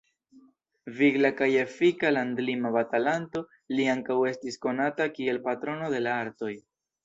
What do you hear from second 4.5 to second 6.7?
konata kiel patrono de la artoj.